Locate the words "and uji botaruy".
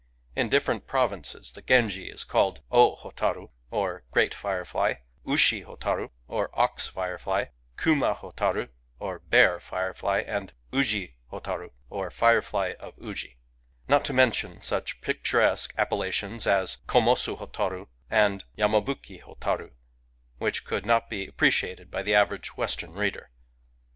10.25-11.69